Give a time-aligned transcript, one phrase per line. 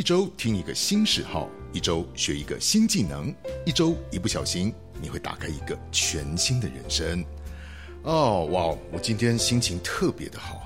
[0.00, 3.34] 一周听一个新嗜好，一周学一个新技能，
[3.66, 7.22] 一周一不小心，你会打开一个全新的人生。
[8.04, 8.74] 哦，哇！
[8.90, 10.62] 我今天心情特别的好。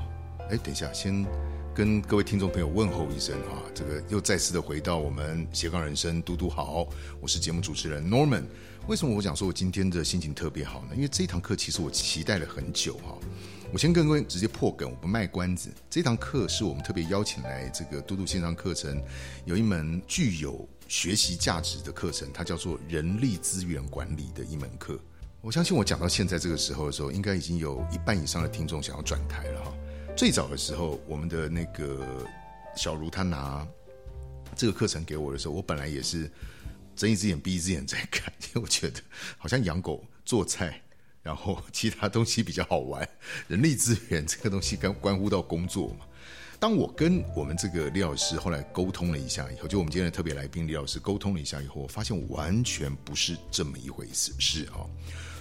[0.50, 1.26] 哎，等一下，先
[1.74, 3.58] 跟各位听众朋友问候一声啊！
[3.74, 6.86] 这个又再次的回到我们斜杠人生，嘟嘟好，
[7.20, 8.44] 我是节目主持人 Norman。
[8.86, 10.90] 为什么我讲说我今天的心情特别好呢？
[10.94, 13.18] 因为这一堂课其实我期待了很久哈。
[13.72, 15.68] 我先跟各位直接破梗，我不卖关子。
[15.90, 19.02] 这堂课是我们特别邀请来这个嘟嘟线上课程，
[19.44, 24.96] 有一门具有学习价值的课程，它叫做人力资源管理的一门课。
[25.40, 29.72] 我相信我讲到现在这个时候的时候，应该已经有一半以上的听众想要转台了哈。
[30.16, 32.26] 最早的时候，我们的那个
[32.76, 33.66] 小茹她拿
[34.54, 36.30] 这个课程给我的时候，我本来也是
[36.94, 39.00] 睁一只眼闭一只眼在看，因为我觉得
[39.36, 40.80] 好像养狗做菜。
[41.20, 43.08] 然后其他东西比较好玩，
[43.48, 46.04] 人力资源这个东西关关乎到工作嘛。
[46.60, 54.84] 当我跟我们这个李老师后来沟通了一下以后，就我们今天的特别来宾李老师沟通了一下以后，我发现完全不是这么一回事，是啊。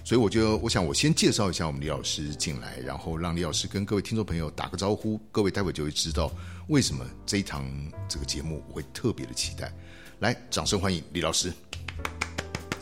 [0.06, 6.30] 所以我就我想我先介绍一下我们李老师进来，然后让李老师跟各位听众朋友打个招呼，各位待会就会知道
[6.68, 7.66] 为什么这一堂
[8.10, 9.72] 这个节目我会特别的期待。
[10.20, 11.54] 来，掌声欢迎李老师。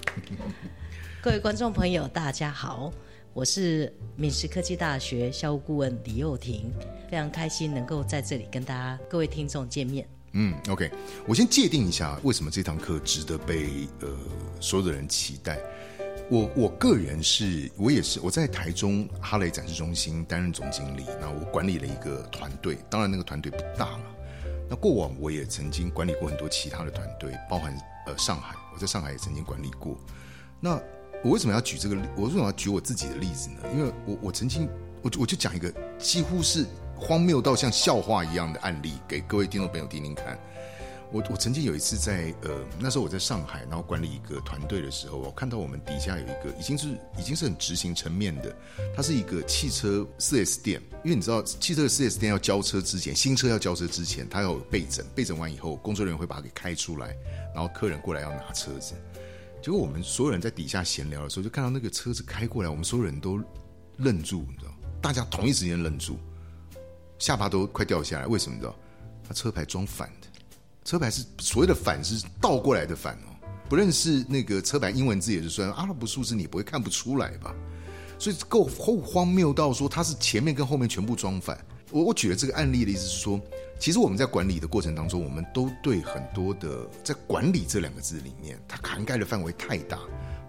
[1.22, 2.92] 各位观众朋友，大家好，
[3.34, 6.72] 我是闽师科技大学校务顾问李幼婷，
[7.08, 10.10] 非常开心能够在这里跟大家各位听众见面。
[10.32, 10.90] 嗯，OK，
[11.28, 14.10] 我先界定一下为什么这堂课值得被呃
[14.60, 15.60] 所有的人期待。
[16.32, 24.02] 我我个人是，我也是我在台中哈雷展示中心担任总经理，那我管理了一个团队，当然那个团队不大了。
[24.70, 29.98] 那过往我也曾经管理过很多其他的团队，包含呃上海，我在上海也曾经管理过。
[30.62, 30.82] 那
[31.22, 31.98] 我为什么要举这个？
[32.16, 33.58] 我为什么要举我自己的例子呢？
[33.74, 34.70] 因为我我曾经，
[35.02, 36.66] 我我就讲一个几乎是
[36.96, 40.40] 荒谬到像笑话一样的案例给各位听众朋友听听看。
[41.12, 46.88] 我我曾经有一次在呃那时候我在上海，然后管理一个团队的时候，我看到我们底下有一个已经是
[47.18, 48.56] 已经是很执行层面的，
[48.96, 50.82] 它是一个汽车四 S 店。
[51.04, 57.16] 因为你知道汽车四 S 店要交车之前，新车要交车之前，它要备诊，备诊完以后，工作人员会把它给开出来，
[57.54, 58.94] 然后客人过来要拿车子。
[59.62, 63.42] 结果我们所有人在底下闲聊的时候，就看到那个车子开过来，我们所有人都
[63.98, 64.72] 愣住，你知道？
[65.02, 66.18] 大家同一时间愣住，
[67.20, 68.28] 下巴都快掉下来。
[68.28, 68.56] 为什么？
[68.56, 68.76] 你知道？
[69.28, 70.28] 他车牌装反的，
[70.84, 73.50] 车牌是所谓的反是倒过来的反哦。
[73.70, 77.56] 不认识那个车牌英文字也就算，阿拉伯数字你不会看不出来吧？
[78.20, 81.58] 所以够荒谬到说它是前面跟后面全部装反。
[81.90, 83.40] 我我举了这个案例的意思是说。
[83.80, 89.98] 其实我们在管理的过程当中，我们都对很多的在管理这两个字里面，它涵盖的范围太大。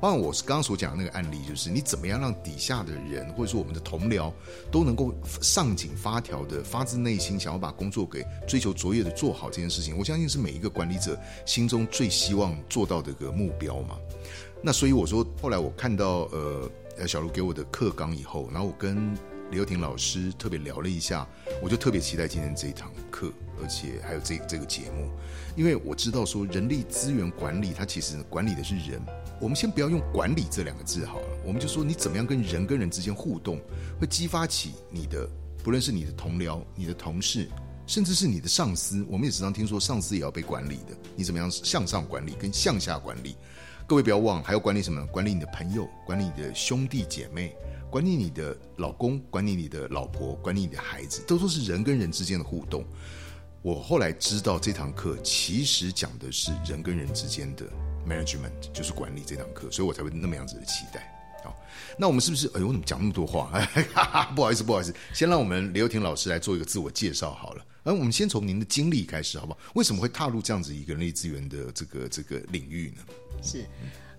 [0.03, 4.33] 包括我是刚刚所讲的那个案例，就是你怎么样让底下的人，或者说我们的同僚，
[4.69, 9.97] 都能够上紧发条的，发自内心想要把工作给追求卓越的做好这件事情。
[9.97, 13.97] 我相信是每一个管理者心中最希望做到的一个目标嘛。
[14.61, 16.69] 那所以我说，后来我看到呃
[16.99, 19.17] 呃小卢给我的课纲以后，然后我跟。
[19.53, 21.29] 李幼婷老师特别聊了一下，
[21.63, 23.31] 我就特别期待今天这一堂课，
[23.61, 25.11] 而且还有这这个节目，
[25.55, 29.01] 因为我知道说人力资源管理，它其实管理的是人。
[29.41, 33.61] 我们先不要用管理这两个字好了，我们就说你怎么样跟人跟人之间互动，
[34.01, 35.29] 会激发起你的，
[35.65, 37.49] 不论是你的同僚、你的同事，
[37.87, 39.05] 甚至是你的上司。
[39.11, 43.35] 我们也时常听说上司也要被管理的，你怎么样向上管理跟向下管理？
[43.87, 45.05] 各位不要忘，还要管理什么？
[45.07, 47.55] 管理你的朋友，管理你的兄弟姐妹。
[47.91, 52.83] 管理你的老公，管理你的老婆，管理你的孩子，都说是人跟人之间的互动。
[53.63, 57.65] 我后来知道这堂课其实讲的是人跟人之间的
[58.05, 61.09] management，就是管理这堂课，所以我才会那么样子的期待。
[61.45, 61.57] 好，
[61.97, 62.49] 那我们是不是？
[62.55, 63.53] 哎呦，我怎么讲那么多话？
[64.35, 67.65] 不好意思，不好意思，先让我们刘婷老师来做一个自我介绍好了。
[67.85, 69.59] 而我们先从您的经历开始，好不好？
[69.75, 73.03] 为什么会踏入这样子一个人力资源的这个这个领域呢？
[73.43, 73.65] 是。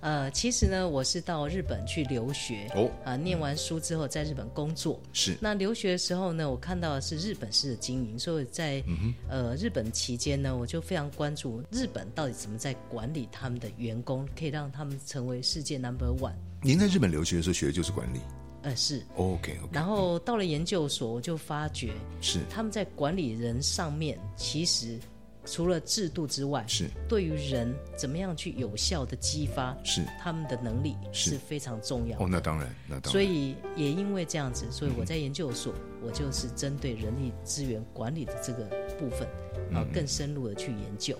[0.03, 5.00] 呃，其实呢，我是到日本去留学哦，啊，念完书之后在日本工作。
[5.14, 5.38] 是。
[5.40, 8.84] 那留学的时候呢，我看到的是日本式的经营，所以在
[9.29, 16.34] 呃日本期间呢，我就非常关注日本到底怎么在管理他们的员工，可以让他们成为世界 number one。
[16.61, 18.20] 您在日本留学的时候学的就是管理？
[18.64, 19.02] 呃，是。
[19.16, 19.58] OK。
[19.72, 24.99] 然后到了研究所，我就发觉是他们在管理人上面其实。
[25.45, 32.17] 除了制度之外，是对于人怎么样去有效的激发，是他们的能力是非常重要。
[32.19, 33.11] 哦，那当然，那当然。
[33.11, 38.63] 所以也因为这样子，所以我在研究所，我就是针对人力资源管理的这个
[38.97, 39.28] 部分，
[39.73, 41.17] 啊，更深入的去研究。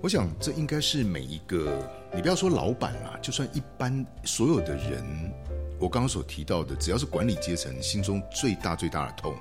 [0.00, 5.04] 我想这应该是每一个，你不要说老板啦，就算一般所有的人，
[5.78, 9.34] 我刚刚所提到的，只要是管理阶层心中最大最大的痛。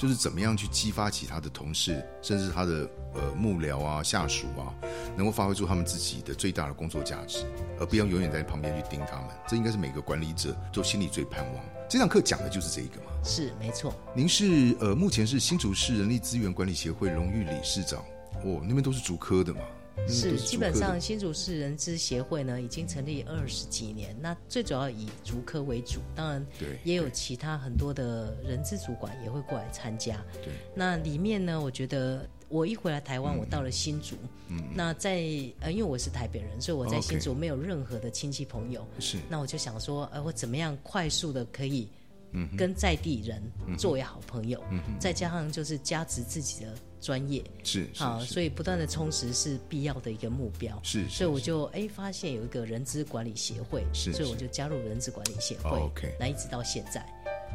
[0.00, 4.72] 就是怎么样去激发起他的同事，甚至他的呃幕僚啊、下属啊，
[5.14, 7.44] 能够发挥出他们自己的最大的工作价值，
[7.78, 9.26] 而不要永远在旁边去盯他们。
[9.46, 11.64] 这应该是每个管理者都心里最盼望。
[11.86, 13.10] 这堂课讲的就是这一个嘛。
[13.22, 13.92] 是没错。
[14.14, 18.02] 您是呃，目前是新竹市人力资源管理协会荣誉理事长。
[18.42, 19.60] 哦，那边都是竹科的嘛。
[20.08, 24.16] 是，基本上新竹市人资协会呢，已经成立二十几年。
[24.20, 30.20] 那最主要以竹科为主，当然对，也有其他很多的人资主管也会过来参加。
[30.42, 34.16] 对，那里面呢，我觉得我一回来台湾，我到了新竹，
[34.48, 35.22] 嗯，那在
[35.60, 38.84] 呃，因为我是台北人，所以我在新竹没有任何的亲戚朋友。
[38.98, 41.88] 是，那我就想说，呃，我怎么样快速的可以，
[42.32, 43.40] 嗯，跟在地人
[43.78, 46.74] 作为好朋友，嗯，再加上就是加持自己的。
[47.00, 50.78] 专业是好，所以不断的充实是必要的一个目标。
[50.82, 55.70] 是，所以我就哎发现有一个人资管理协会，是，所以我就加入人资管理协会。
[55.70, 57.04] OK，那一直到现在。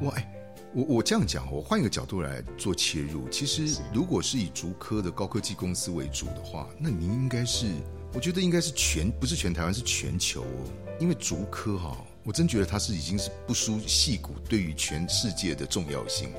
[0.01, 0.27] 哇，哎，
[0.74, 3.30] 我我这样讲，我换一个角度来做切入。
[3.30, 7.68] 其实，如果是以竹科的高科技公司为主的话，那您应该是，
[8.13, 10.71] 我觉得应该是全，不是全台湾，是全球哦。
[11.00, 16.30] 因为竹科哈，我真觉得它是已经是不输戏骨对于全世界的重要性。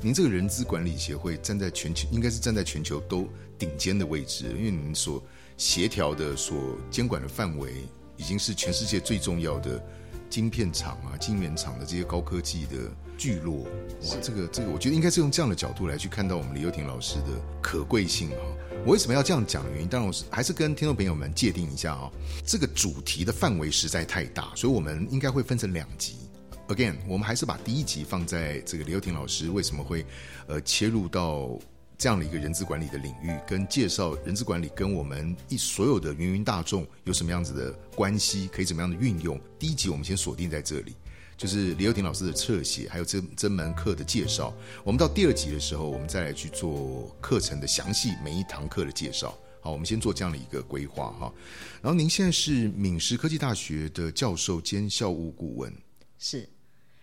[0.00, 3.28] 您这个人资管理协会站在全球，应该是站在全球都
[3.58, 5.22] 顶尖的位置，因为您所
[5.56, 7.74] 协调的、所监管的范围，
[8.16, 9.82] 已经是全世界最重要的
[10.30, 12.76] 晶片厂啊、晶圆厂的这些高科技的
[13.16, 13.62] 聚落。
[13.62, 18.36] 哇，这个这个，我觉得应该是用这样的角度来去看到我们李幼婷老师的可贵性哈。
[18.84, 22.10] 我为什么要这样讲的原因，当然我是还是跟听众朋友们界定一下啊，
[22.46, 26.14] 这个主题的范围实在太大，所以我们应该会分成两集。
[26.68, 30.04] Again，我们还是把第一集放在这个李幼婷老师为什么会，
[30.46, 31.58] 呃，切入到
[31.96, 39.40] 这样的一个人资管理的领域，跟介绍人资管理跟我们一所有的芸芸大众有什么样子的关系，可以怎么样的运用。
[39.58, 40.94] 第一集我们先锁定在这里，
[41.38, 44.54] 就是李幼婷老师的侧写，还有这这门课的介绍。
[44.84, 49.34] 我们到第二集的时候，我们再来去做课程的详细每一堂课的介绍。
[49.62, 51.32] 好，我们先做这样的一个规划哈。
[51.80, 55.72] 然后您现在是闽师科技大学的教授兼校务顾问，
[56.18, 56.46] 是。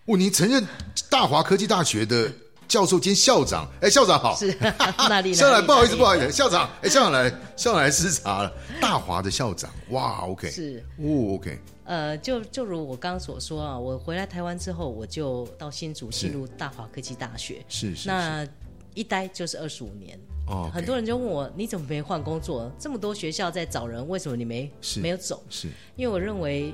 [0.06, 0.64] 哦，您曾任
[1.10, 2.30] 大华科技大学的
[2.68, 3.68] 教授兼校长。
[3.80, 4.36] 哎，校长好。
[4.36, 4.54] 是
[5.08, 5.34] 哪里？
[5.34, 6.70] 校长，不好意思，不好意思，校长。
[6.80, 8.52] 哎，校长来，校长来视察了。
[8.80, 10.48] 大华的校长，哇，OK。
[10.48, 10.80] 是。
[10.98, 11.58] 哦，OK。
[11.84, 17.64] 呃，就就如我刚刚所说啊，我回来台湾之后，我就到新竹进入大华科技大学。
[17.68, 18.08] 是是。
[18.08, 18.46] 那
[18.94, 20.16] 一待就是二十五年。
[20.46, 20.70] 哦。
[20.72, 22.70] 很多人就问我，你怎么没换工作？
[22.78, 24.70] 这么多学校在找人，为什么你没
[25.02, 25.42] 没有走？
[25.50, 25.66] 是。
[25.96, 26.72] 因为我认为。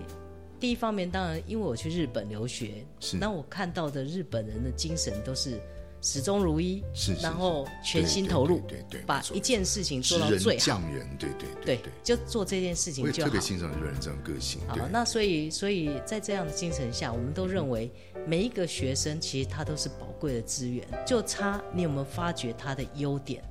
[0.63, 5.61] 第一方面，当然，因为我去日本留学，是那我看到的日本人的精神都是
[6.01, 10.65] 始终如一，是然后全心投入，对对，把一件事情做到最好。
[10.65, 11.49] 匠人，对对
[11.79, 13.29] 对，就做这件事情就好。
[13.29, 14.61] 特别欣赏日本人这种个性。
[14.69, 17.91] 好，那所以所以在这样的精神下，我们都认为
[18.25, 23.43] 每一个学生其实他都是宝贵的资源，就差你有没有发掘他的优点、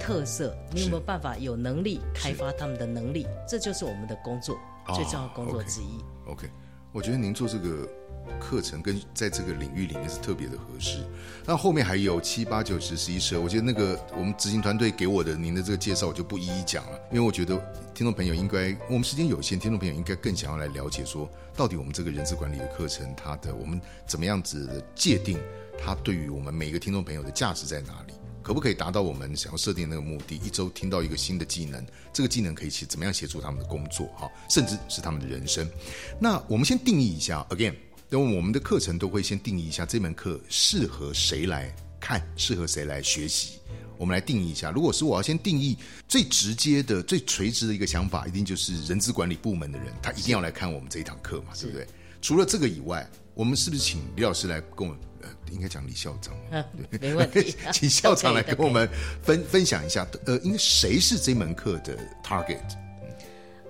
[0.00, 4.56] 特色，你有没有办法有能力开发他们的能力，这就是我们的工作。
[4.94, 5.98] 最重要工作之一。
[6.26, 6.48] OK，
[6.92, 7.88] 我觉得您做这个
[8.38, 11.04] 课程跟在这个领域里面是特别的合适。
[11.44, 17.56] 那后面还有七八九十十一十二，我觉得那个我们执行团队给我的您的这个介绍，我就不一一讲了，因为我觉得
[17.92, 25.38] 听众朋友应该我们时间有限，听众朋友应该更想要来了解说，到底我们这个人事管理的课程，它的我们怎么样子的界定，
[25.76, 28.14] 它对于我们每一个听众朋友的价值在哪里？
[28.42, 30.36] 可不可以达到我们想要设定那个目的？
[30.36, 34.06] 一周听到一个新的技能，这个技能可以协怎么样协助他们的工作？
[34.16, 35.66] 哈，甚至是他们的人生。
[36.20, 37.74] 那我们先定义一下，again，
[38.10, 43.58] 因为我们的课程都会先定义一下这门课适合谁来看，适合谁来学习。
[43.96, 51.86] 我们来定义一下，如果是我要先定义最直接的、最垂直的一个想法，一定就是人资管理部门的人，他一定要来看我们这一堂课嘛，对不对？
[52.20, 54.96] 除了这个以外，我们是不是请李老师来跟我？
[55.22, 56.34] 呃，应该讲李校长，
[56.90, 58.88] 对没问题， 请校长来 跟我们
[59.22, 60.06] 分分享一下。
[60.26, 62.60] 呃，应该谁是这门课的 target？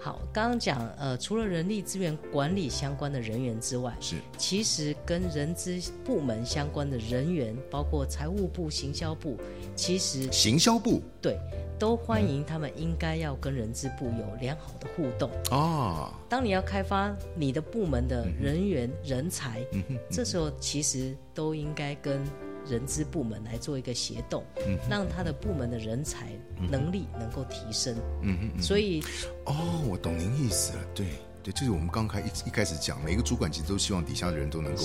[0.02, 9.38] 好，刚刚讲，呃，除了人力资源管理相关的人员之外，是其实跟人资部门相关的人员，包括财务部、行销部，
[9.76, 11.38] 其实行销部对。
[11.78, 16.12] 都欢迎他们，应该要跟人资部有良好的互动哦。
[16.28, 19.66] 当你要开发你的部门的人员人才，
[20.08, 22.24] 这时候其实都应该跟
[22.68, 24.44] 人资部门来做一个协动，
[24.88, 26.32] 让他的部门的人才
[26.70, 27.94] 能力能够提升。
[28.22, 28.62] 嗯嗯嗯。
[28.62, 29.02] 所以，
[29.44, 30.84] 哦，我懂您意思了。
[30.94, 31.06] 对
[31.42, 34.82] 对，就是我们刚开一一开始讲，每个主管其实都希望底下的人都能够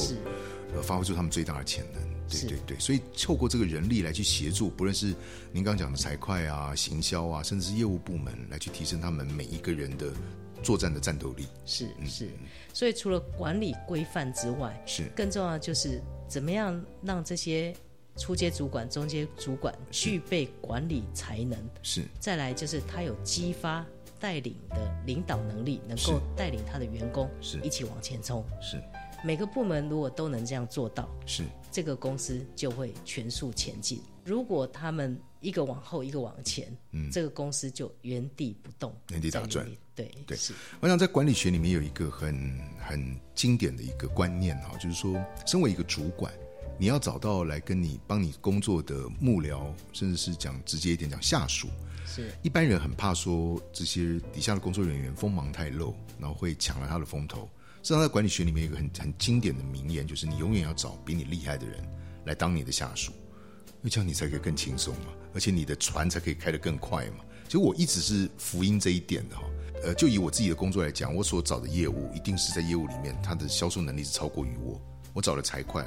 [0.75, 2.01] 呃发挥出他们最大的潜能。
[2.29, 5.15] 对对对，所以透过这个人力来去协助，不论是
[5.53, 10.12] 您刚讲的财会啊、行销啊，甚至是业务部门，来去提升他们每一个人的
[10.62, 11.46] 作战的战斗力。
[11.65, 12.29] 是是，
[12.74, 17.75] 所以除了管理规范之外，是更重要的就是怎么样让这些
[18.15, 22.03] 初阶主管、中阶主管具备管理才能，是。
[22.19, 23.86] 再来就是他有激发
[24.19, 27.60] 带领的领导能力，能够带领他的员工是。
[27.62, 28.43] 一起往前冲。
[28.62, 28.81] 是。
[29.24, 31.43] 每个部门如果都能这样做到，是。
[31.72, 34.01] 这个公司就会全速前进。
[34.24, 39.67] 如果他们一个往后，一个往前，嗯，这个公司就原地不动，原地打转。
[39.98, 40.54] 对对，是。
[40.80, 46.32] 我想在管理学里面有一个很很经典的一个观念哈，就是说，身为一个主管，
[46.77, 51.68] 你要找到来跟你帮你工作的幕僚，甚至是讲直接一点讲下属。
[52.06, 57.50] 是一般人很怕说这些底下的工作人员锋芒太露，然后会抢了他的风头。
[57.82, 61.84] 实际上，在管理学里面有一个很很经典的名言，就是你永远要找比你厉害的人
[62.25, 67.25] 来当你的下属，因为这样你才可以更轻松嘛，而且你的船才可以开得更快嘛。
[67.46, 69.44] 其实我一直是福音这一点的哈。
[69.84, 74.79] 呃，就以我自己的工作来讲，我所找的业务一定是在业务里面，他的销售能力是超过于我。
[75.13, 75.84] 我找的财会。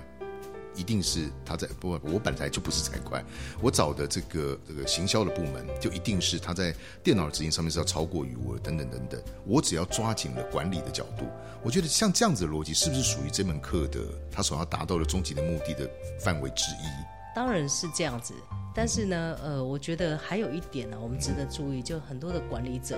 [0.77, 3.21] 一定是他在不，我本来就不是财会，
[3.61, 9.21] 我找的这个这个行销的部门，就一定是他在电脑的执行上面是要超过于我等等等等。
[9.45, 11.27] 我只要抓紧了管理的角度，
[11.65, 16.87] 我觉得像这样子的逻辑，是不是属于这门课的他所要达到的终极的目的的范围之一？
[17.35, 18.33] 当然是这样子，
[18.73, 22.97] 但是呢，呃，我觉得还有一点呢，我们值得注意，就很多的管理者，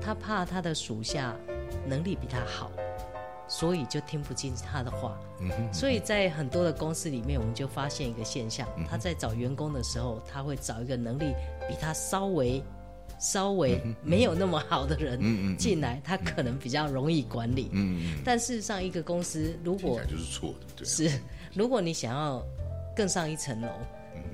[0.00, 1.34] 他怕他的属下
[1.86, 2.70] 能力比他好。
[3.46, 5.20] 所以就听不进他的话，
[5.70, 11.34] 所以在很多的公司里面，我们就发现一个现象：他在找员工的时候，他会找一个能力
[11.68, 12.62] 比他稍微、
[13.20, 17.70] 稍微没有那么好的人进来，他可能比较容易管理。
[18.24, 21.10] 但事实上，一个公司如果就是错的，是
[21.52, 22.42] 如果你想要
[22.96, 23.68] 更上一层楼，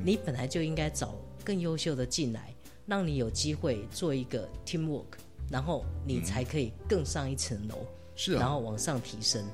[0.05, 2.55] 你本来就应该找更优秀的进来，
[2.87, 5.19] 让你有机会做一个 teamwork，
[5.51, 7.87] 然后你才可以更上一层楼。
[8.15, 9.45] 是啊，然后往上提升。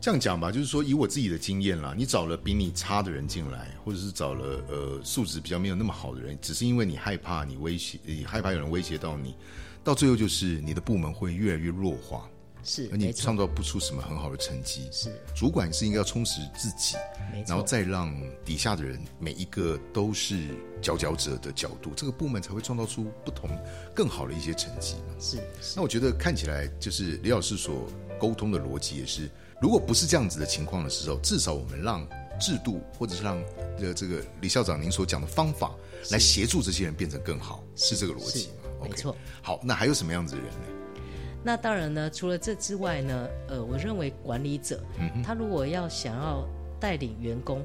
[0.00, 9.34] 这样讲吧，就是说以我自己的经验啦，你找了比你差的人进来，或者是找了呃素质比较没有那么好的人，只是因为你害怕你威胁，你害怕有人威胁到你，
[9.82, 12.30] 到最后就是你的部门会越来越弱化。
[12.64, 14.88] 是，而你创造不出什么很好的成绩。
[14.92, 16.96] 是，主管是应该要充实自己，
[17.46, 20.48] 然后再让底下的人每一个都是
[20.82, 23.48] 佼佼者的角度，这个部门才会创造出不同
[23.94, 25.14] 更好的一些成绩嘛。
[25.18, 25.38] 是，
[25.76, 27.86] 那我觉得看起来就是李老师所
[28.18, 32.06] 沟通的逻辑也是，如果不是这样子的情况的时候，至少我们让
[32.40, 33.42] 制度或者是让
[33.78, 35.74] 呃这个李校长您所讲的方法
[36.10, 38.86] 来协助这些人变成更好，是这个逻辑吗？
[38.88, 39.16] 没错。
[39.42, 40.77] 好，那还有什么样子的人呢？
[41.44, 44.82] 那当然呢，除了这之外呢，呃，我认为管理者，
[45.24, 46.46] 他如果要想要
[46.80, 47.64] 带领员工，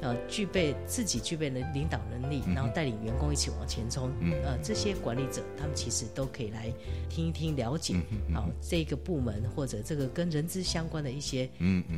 [0.00, 4.10] 呃，具备自己具备的领导能力，然后带领员工一起往前冲，
[4.44, 6.72] 呃，这些管理者他们其实都可以来
[7.08, 7.94] 听一听，了解，
[8.34, 11.48] 好这个部门或者这个跟人资相关的一些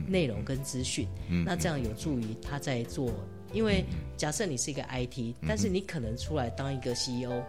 [0.06, 1.06] 内容跟资讯，
[1.44, 3.12] 那这样有助于他在做。
[3.52, 3.84] 因为
[4.16, 7.42] 假设你是一个 IT，但是你可能出来当一个 CEO，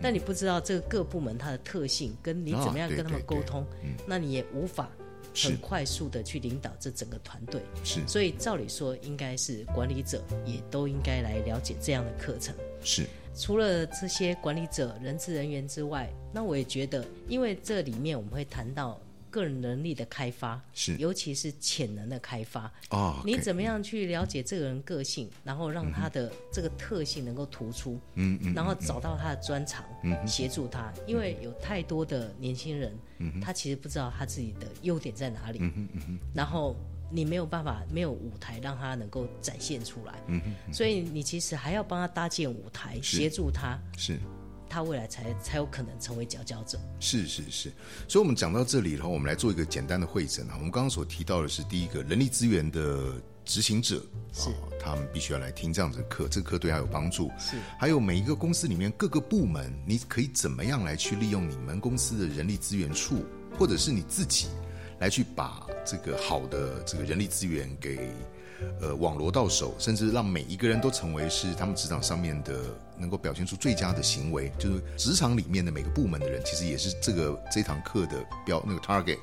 [0.00, 3.64] 但你不知道这个各部门它的特性，跟你怎么样跟他们沟通，
[4.06, 4.90] 那你也无法
[5.34, 7.60] 很快速的去领导这整个团队。
[7.84, 12.54] 是，所以照理说，应该是管理者也都应该来了解这样的课程。
[12.82, 19.00] 是，除了这些管理者、人资人员之外，那我也觉得，因为这里面我们会谈到。
[19.34, 22.70] 个人能力的开发是，尤其是潜能的开发。
[22.90, 23.20] 哦。
[23.24, 30.92] 你怎么样去了解这个人个性，然后让他的这个特性能够突出，嗯嗯，然后找到他的专长，嗯，协助他。
[31.06, 36.76] 因为有太多的年轻人，嗯，他其实不知道他自己的优点在哪里，嗯嗯嗯然后
[37.10, 40.40] 你没有办法，没有舞台让他能够展现出来，嗯
[40.72, 44.18] 所以你其实还要帮他搭建舞台，协助他，是。
[44.74, 46.76] 他未来才才有可能成为佼佼者。
[46.98, 47.72] 是是是，
[48.08, 50.54] 所以，我们讲到这里，然后我们来做一个简单的会诊啊。
[50.56, 53.14] 我们刚刚所提到的是第一个人力资源的
[53.44, 54.02] 执行者，
[54.32, 54.50] 是
[54.80, 57.30] 他们必须要来听这样子的课，这个课对他有帮助。
[57.38, 63.24] 是，还有每一个公司里面各个部门，你可以怎么样来去利用你们公司的人力资源处，
[63.56, 64.48] 或者是你自己
[64.98, 68.10] 来去把这个好的这个人力资源给。
[68.80, 72.64] 呃，网罗到手，甚至让每一个人都成为是他们职场上面的
[72.96, 79.18] 能够表现出最佳的行为，就是职场里面的每个部门的人，其实也是这个这堂课的标那个 target。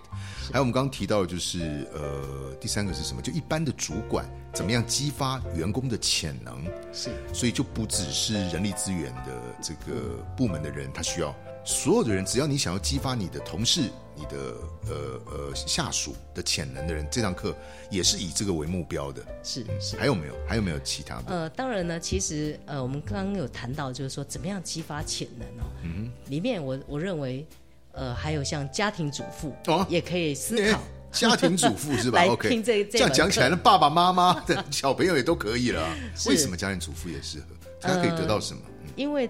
[0.51, 3.21] 还有我们刚刚提到的就是呃，第三个是什么？
[3.21, 6.63] 就一般的主管怎么样激发员工的潜能？
[6.91, 11.35] 是，所以就不只是人力资源的这个部门的人，他需要。
[11.63, 13.81] 所有的人，只要你想要激发你的同事、
[14.15, 14.55] 你的
[14.87, 17.55] 呃呃下属的潜能的人，这堂课
[17.89, 19.23] 也是以这个为目标的。
[19.43, 20.33] 是是，还有没有？
[20.47, 21.23] 还有没有其他的？
[21.27, 25.69] 呃，当然呢，其实呃，我们刚刚有谈到，就是说怎么样激发潜能哦。
[25.83, 27.45] 嗯里面我我认为，
[27.91, 32.23] 呃，还有像家庭主妇哦，也可以思考 家庭主妇是吧？
[32.31, 35.95] OK，听这样讲起来，课那爸爸妈妈的小朋友也都可以了啊。
[36.25, 37.45] 为什么家庭主妇也适合？
[37.79, 38.61] 他可以得到什么？
[38.95, 39.29] 因为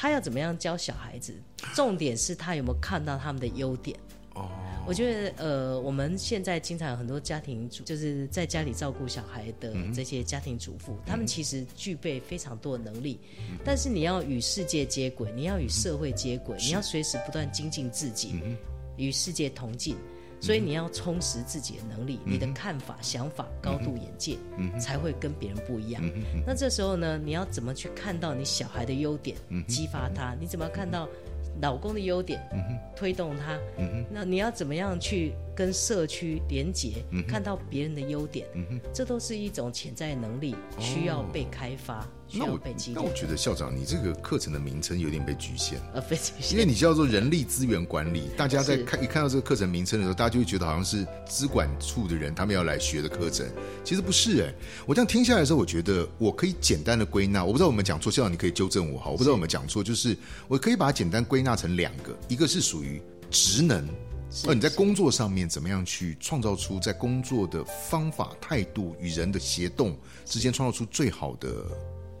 [0.00, 1.34] 他要怎么样教小孩子，
[1.74, 3.98] 重点是他有没有看到他们的优点。
[4.34, 4.48] 哦，
[4.86, 13.58] 我觉得呃，我们现在经常有很多家庭主，就是在家里照顾小孩的嗯这些家庭主妇，他们其实具备非常多的能力，嗯。
[13.64, 18.56] 但是你要与世界接轨，你要与社会接轨，你要随时不断精进自己，嗯
[18.96, 19.96] 与世界同进。
[20.40, 26.02] 所以你要充实自己的能力，嗯你的看法、想法、高度、眼界，嗯才会跟别人不一样。
[26.46, 30.34] 那这时候呢，你要怎么去看到你小孩的优点，嗯激发他？
[30.40, 31.08] 你怎么看到
[31.60, 32.40] 老公的优点，
[32.94, 33.58] 推动他？
[34.10, 38.46] 那你要怎么样去跟社区连结，看到别人的优点？
[38.94, 43.12] 这都是一种潜在能力，需要被开发，需要那我被激励那我。
[43.12, 45.80] 觉得校长，你这个课程的名称有点被局限。
[45.92, 53.44] 呃，非常因为你叫做人力资源管理，大家在看一看到这个课程名称的时候，大家就会觉得好像是资管处的人他们要来学的课程，
[53.82, 54.54] 其实不是哎、
[54.86, 63.84] 我这样听下来的时候，我觉得我可以简单的归纳，我不知道我们讲错，校长你可以纠正我哈，我不知道我们讲错，就是我可以把它简单归纳成两个，一个是属于职能。
[64.46, 71.50] 呃，你在工作上面怎么样去创造出在工作的方法、态度与人的协动之间创造出最好的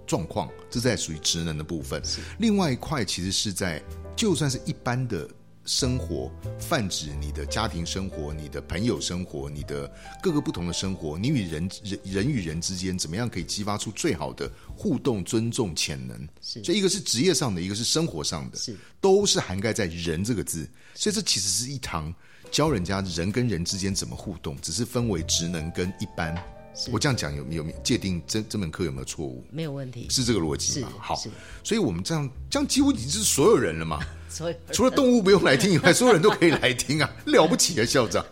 [0.06, 2.02] 状况，这在属于职能的部分。
[2.38, 3.82] 另外一块其实是在
[4.16, 5.28] 就算是一般的
[5.68, 9.86] 生活，泛指你的家庭生活、你的朋友生活、你的
[10.22, 16.26] 各个不同的生活，你与人人人与人之间怎么样可以激发出最好的互动、尊重潜能？
[16.40, 20.66] 是所以一个是职业上的，一个是生活上的，是都是涵盖在“人”这个字。
[20.94, 22.12] 所以这其实是一堂
[22.50, 26.34] 教人家人跟人之间怎么互动，只是分为职能跟一般。
[26.90, 29.44] 我这样讲有有没有界定这这门课有没有错误？
[29.50, 30.06] 没有问题。
[30.08, 30.92] 是这个逻辑是嘛？
[30.98, 31.14] 好，
[31.62, 34.00] 所以我们这样这样几乎已经是所有人了嘛。
[34.38, 38.24] 所以除了动物不用来听以外，所有人都可以来听啊， 了不起啊，校长。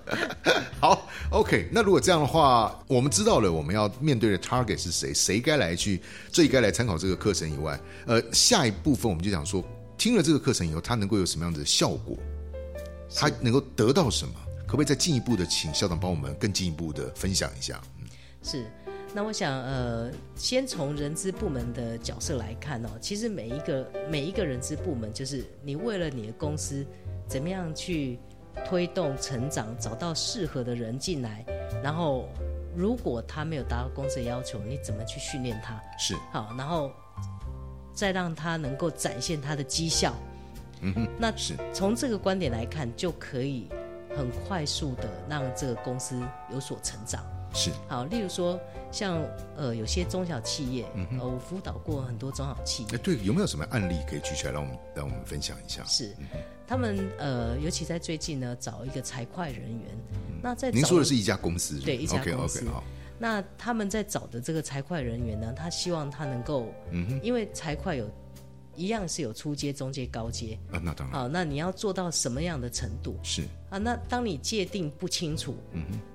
[0.78, 6.00] 好，OK，那如果这样的话，我们知道了我们要面对的 target 是谁，谁该来去
[6.30, 9.64] 最该来参考这个课程以外，呃，下一部分我们就讲说，
[9.96, 12.16] 听了这个课程以后，他能够有什么样子的效果，
[13.14, 14.34] 他能够得到什么，
[14.66, 17.80] 可不可以再进一步的请校长帮我们更进一步的分享一下？
[18.42, 18.66] 是，
[19.16, 26.84] 那我想，呃，先从人资部门的角色来看哦，其实每一个每一个人资部门，就是你为了你的公司
[27.26, 28.18] 怎么样去
[28.66, 31.42] 推动成长，找到适合的人进来，
[31.82, 32.28] 然后
[32.76, 35.80] 如果他没有达到公司的要求，你怎么去训练他？
[35.98, 36.92] 是，好，然后
[37.94, 40.14] 再让他能够展现他的绩效。
[40.82, 43.66] 嗯哼，那是从这个观点来看，就可以
[44.14, 46.20] 很快速的让这个公司
[46.52, 47.24] 有所成长。
[47.52, 48.58] 是，好，例如说
[48.92, 49.22] 像
[49.56, 52.88] 呃有些中小企业，嗯呃我辅导过很多中小企业。
[52.94, 55.82] 哎，，对，有没有什么案例可以举起来，让我们让我们分享一下？
[55.84, 56.14] 是。
[56.66, 59.82] 他们呃尤其在最近呢找一个财会人员，
[60.42, 62.64] 那在找您说的是一家公司，对一家公司。
[63.18, 68.10] 那他们在找的这个财会人员呢，他希望他能够，嗯因为财会有
[68.76, 71.18] 一样是有初阶、中阶、高阶，啊，那当然。
[71.18, 73.16] 好，那你要做到什么样的程度？
[73.22, 73.42] 是。
[73.70, 73.78] 啊？
[73.78, 75.56] 那当你界定不清楚，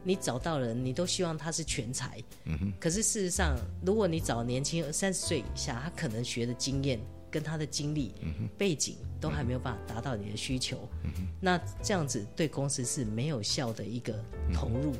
[0.03, 2.23] 你找到人，你都希望他是全才，
[2.79, 6.99] 可是事实上，如果你找年轻三十岁以下，他可能学的经验
[7.31, 8.13] 跟他的经历、
[8.57, 10.77] 背景都还没有办法达到你的需求，
[11.39, 14.13] 那这样子对公司是没有效的一个
[14.53, 14.93] 投入，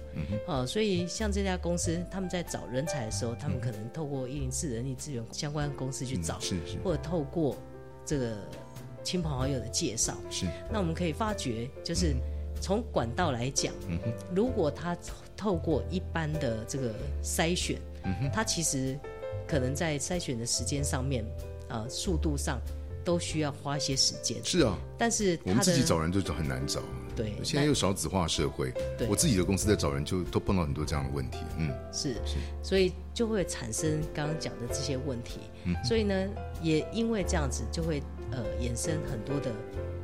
[0.47, 6.77] 哦，所以像这家公司，他们在找人才的时候，他们可能透过一零四人力资源相关公司去找，是是。
[6.83, 7.57] 或者透过
[8.05, 8.37] 这个
[9.03, 12.15] 亲朋好友的介绍，是，那我们可以发觉，就是
[12.61, 13.73] 从管道来讲，
[14.33, 14.97] 如果他
[15.35, 17.79] 透过一般的这个筛选，
[18.31, 18.97] 他其实
[19.47, 21.25] 可能在筛选的时间上面，
[21.71, 22.60] 呃，速度上
[23.03, 24.38] 都需要花一些时间。
[24.43, 26.81] 是啊，但是我们自己找人就很难找。
[27.15, 31.39] 对，现在又少子化社会，对我自己的公司在找人就都碰到很多这样的问题。
[31.57, 35.39] 嗯，是是所以就会产生刚刚讲的这些问题。
[35.65, 36.27] 嗯所以呢，
[36.62, 39.51] 也因为这样子，就会呃衍生很多的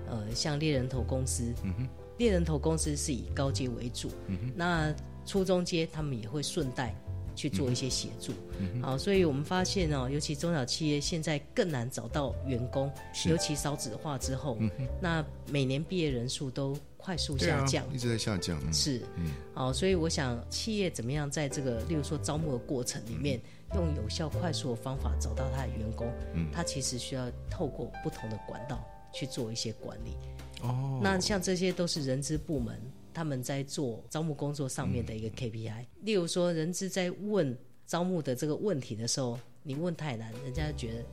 [0.08, 1.54] 呃，像猎人头公司，
[2.18, 4.10] 猎人头公司是以高阶为主，
[4.56, 4.94] 那
[5.26, 6.94] 初中阶他们也会顺带
[7.38, 8.34] 去做一些协助。
[8.82, 12.92] 好，所以我们发现哦，尤其中小企业现在更难找到员工，
[13.28, 14.58] 尤其少子化之后，
[15.00, 18.60] 那每年毕业人数都快速下降。，一直在下降。
[18.66, 19.02] 嗯是，
[19.54, 23.40] 好，所以我想企业怎么样在这个，例如说招募的过程里面，
[23.76, 30.18] 用有效、快速的方法找到他的员工，嗯，他其实需要透过不同的管道去做一些管理。
[30.64, 32.82] 哦，那像这些都是人资部门
[33.18, 35.88] 他们在做招募工作上面的一个 KPI。
[36.02, 41.04] 例如说，人资在问招募的这个问题的时候，你问太难，人家觉得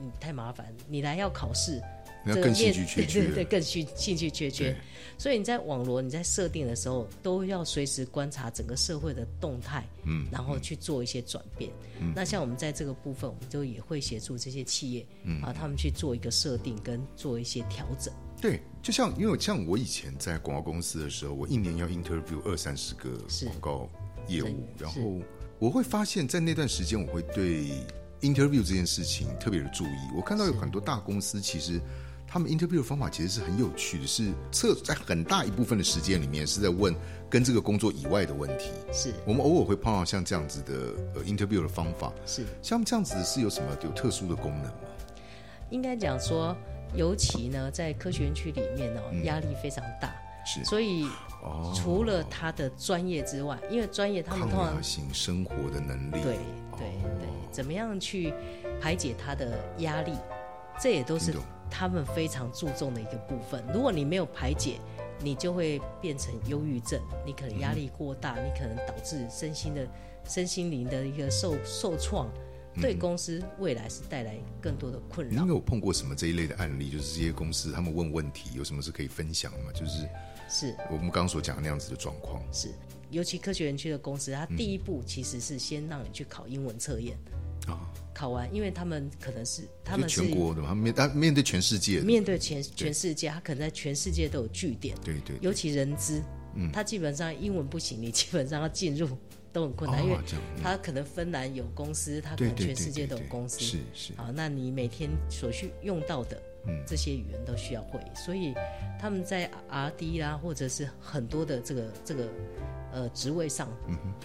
[0.00, 1.82] 你太麻烦，你来要考试，
[2.24, 4.76] 那更兴趣缺缺对对对，更兴兴趣缺缺。
[5.18, 11.70] 所以你在网罗、你在设定的时候，都要随时观察整个社会的动态，嗯，然后去做一些转变。
[12.00, 18.12] 嗯，那像我们在这个部分，我们就也会协助这些企业，嗯啊，他们去做一个设定跟做一些调整。
[18.40, 23.90] 对，就像因为像我以前在广告公司的时候，我一年要 interview 二三十个是广告
[24.26, 25.20] 业务，然后
[25.58, 27.66] 我会发现，在那段时间，我会对
[28.22, 29.98] interview 这件事情特别的注意。
[30.16, 31.78] 我看到有很多大公司，其实
[32.32, 36.94] 他们 interview 的方法其实是很有趣的，是测在很大一部分的时间里面是在问
[37.28, 38.70] 跟这个工作以外的问题。
[38.92, 44.88] 是我们偶尔会碰到像这样子的呃 interview 的方法，是，像这样子是有什么有特殊的功能吗？
[45.70, 46.56] 应该讲说，
[46.94, 50.14] 尤其呢，在科学园区里面哦，压力非常大，
[50.46, 51.06] 是所以
[51.42, 56.38] 哦，除了他的专业之外，因为专业他们抗通常压性生活的能力，对
[56.78, 58.32] 对对，怎么样去
[58.80, 60.12] 排解他的压力，
[60.80, 61.34] 这也都是
[61.70, 63.64] 他们非常注重的一个部分。
[63.72, 64.78] 如果你没有排解，
[65.22, 69.86] 你就会变成忧郁症，你可能压力过大，你可能导致身心的
[70.24, 72.28] 身心灵的一个受受创，
[72.80, 75.54] 对公司未来是带来更多的困扰你有。
[75.54, 76.90] 有碰过什么这一类的案例？
[76.90, 79.70] 就是这些公司他们问问题，有什么是可以分享的吗？
[79.74, 80.08] 就是
[80.48, 82.42] 是我们刚刚所讲的那样子的状况。
[82.52, 82.68] 是，
[83.10, 87.16] 尤其科学园区的公司，它第一步其实是先让你去考英文测验。
[87.32, 87.39] 啊
[88.20, 96.22] 考完，因为他们可能是他们是全国的嘛，他面他面对全世界，面对全全世界，他可能在全世界都有据点，对对，尤其人资，
[96.70, 99.08] 他基本上英文不行，你基本上要进入
[99.54, 100.18] 都很困难，哦因为
[100.62, 104.12] 他可能芬兰有公司，他可能全世界都有公司，是是。
[104.18, 106.38] 好，那你每天所需用到的
[106.86, 108.52] 这些语言都需要会，所以
[109.00, 112.28] 他们在 R D 啦，或者是很多的这个这个
[112.92, 113.74] 呃职位上，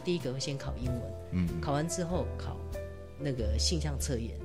[0.03, 0.91] 第一个会先考英
[1.31, 2.57] 文，考完之后考
[3.19, 4.37] 那个性向测验，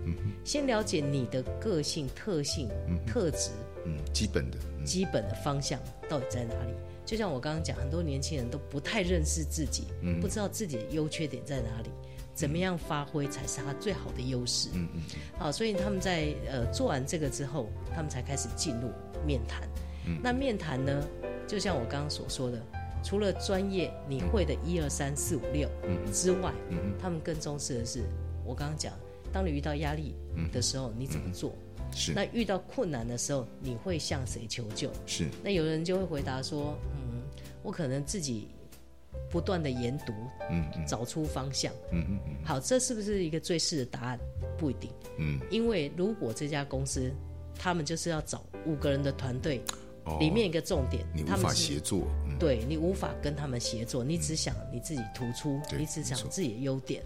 [0.44, 2.68] 先了解你的个性特性、
[3.06, 3.50] 特质。
[3.86, 6.74] 嗯，基本的，嗯基本的方向到底在哪里？
[7.06, 9.84] 就像我刚刚讲，很多年轻人都不太认识自己，
[10.20, 11.88] 不知道自己的优缺点在哪里，
[12.34, 14.68] 怎么样发挥才是他最好的优势。
[14.74, 15.00] 嗯嗯。
[15.38, 18.90] 好，所以他们在呃做完这个之后，他们才开始进入
[19.26, 19.66] 面谈。
[20.22, 21.02] 那面谈呢，
[21.46, 22.62] 就像我刚刚所说的，
[23.02, 25.68] 除了专业你会的一二三四五六
[26.12, 26.52] 之外，
[27.00, 28.02] 他们更重视的是
[28.50, 28.92] 我刚刚讲，
[29.32, 30.16] 当你遇到压力
[30.52, 31.54] 的时候，你怎么做？
[31.92, 32.12] 是。
[32.12, 34.90] 那遇到困难的时候，你会向谁求救？
[35.06, 35.28] 是。
[35.44, 37.22] 那有人就会回答说：“嗯，
[37.62, 38.48] 我可能自己
[39.30, 40.12] 不断的研读，
[40.50, 40.84] 嗯嗯。
[40.84, 41.72] 找出方向。
[41.92, 42.44] 嗯嗯嗯。
[42.44, 44.18] 好，这是不是一个最适的答案？
[44.58, 47.08] 不一定，嗯，因为如果这家公司
[47.56, 49.74] 他们就是要找五个人的团队，哦
[50.18, 52.38] 里面一个重点，你无法协作，嗯。
[52.38, 57.02] 对你无法跟他们协作，你只想你自己突出，对你只想自己的优点，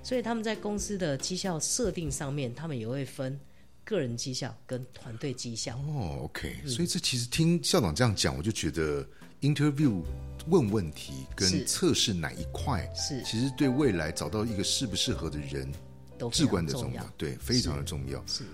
[0.00, 3.36] 所以他们在公司的绩效设定上面，他们也会分
[3.82, 5.76] 个人绩效跟团队绩效。
[5.78, 9.04] 哦，OK，所嗯以这其实听校长这样讲，我就觉得
[9.40, 10.00] interview
[10.46, 11.64] 问问题跟是。
[11.64, 13.20] 测试哪一块，是。
[13.24, 15.68] 其实对未来找到一个适不适合的人
[16.16, 18.24] 都至关的重要，，对，非常的重要。
[18.24, 18.44] 是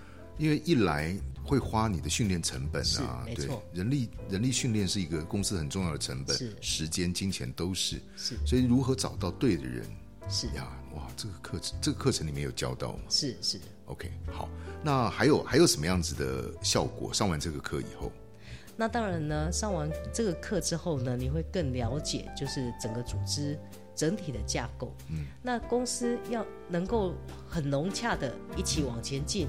[0.42, 8.00] 因为一来会花你的训练成本啊，对人力人力训练是一个公司很重要的成本是，时间、金钱都是。
[8.16, 9.86] 是所以如何找到对的人
[10.28, 10.66] 是呀？
[10.96, 13.60] 哇，这个课程这个课程里面有教到吗是是。
[13.84, 14.48] ？OK，好，
[14.82, 17.14] 那还有还有什么样子的效果？
[17.14, 18.10] 上完这个课以后，
[18.76, 23.56] 那当然呢，上完这个课之后呢，你会更了解就是整个组织
[23.94, 24.92] 整体的架构。
[25.08, 27.14] 嗯，那公司要能够
[27.48, 29.46] 很融洽的一起往前进，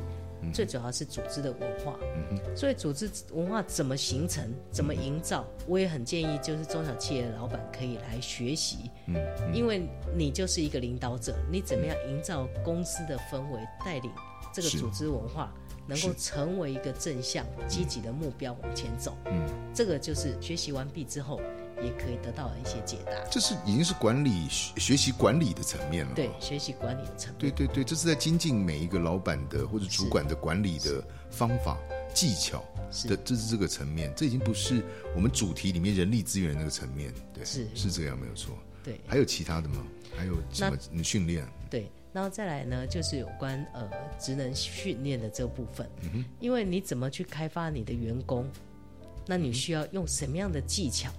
[0.52, 1.98] 最主要是组织的文化。
[2.02, 8.90] 嗯所以组织文化怎么形成，怎么营造，我也很建议就是中小企业的老板可以来学习。
[9.08, 9.16] 嗯，
[9.54, 14.12] 因为你就是一个领导者，你怎么样营造公司的氛围，带领
[14.54, 15.54] 这个组织文化。
[15.86, 21.42] 能够成为一个正向、积极的目标往前走，嗯，这个就是学习完毕之后
[21.84, 23.12] 也可以得到一些解答。
[23.30, 26.14] 这是已经是管理学学习管理的层面了。
[26.16, 31.78] 对，学习管理的层面，对对对，这是在精进每一个老板的或者主管的管理的方法
[32.14, 32.64] 技巧
[33.08, 34.84] 的，这是这个层面，这已经不是
[35.16, 38.56] 我们主题里面人力资源那个层面，对，是是这样没有错。
[38.84, 39.86] 对还有其他的吗？
[40.16, 41.48] 还有什么训练？
[41.70, 41.92] 对。
[42.12, 45.90] 然后再来呢，就是有关呃职能训练的这个部分，
[46.40, 48.48] 因为你怎么去开发你的员工，
[49.26, 51.10] 那你需要用什么样的技巧？